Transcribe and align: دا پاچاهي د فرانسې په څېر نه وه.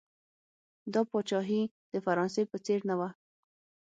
دا 0.93 1.01
پاچاهي 1.11 1.61
د 1.93 1.95
فرانسې 2.05 2.43
په 2.51 2.57
څېر 2.65 2.79
نه 2.89 2.95
وه. 2.99 3.09